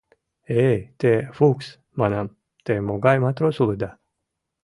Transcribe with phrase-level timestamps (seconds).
[0.67, 1.65] —Эй, те, Фукс,—
[1.99, 2.27] манам,—
[2.65, 3.89] те могай матрос улыда?